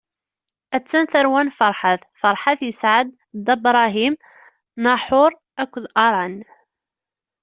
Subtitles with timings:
[0.75, 4.13] A-tt-an tarwa n Farḥat: Farḥat isɛa-d Dda Bṛahim,
[4.83, 5.31] Naḥuṛ
[5.61, 6.35] akked Aṛan.